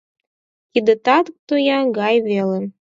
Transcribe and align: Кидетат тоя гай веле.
Кидетат 0.71 1.25
тоя 1.47 1.79
гай 1.97 2.15
веле. 2.27 2.59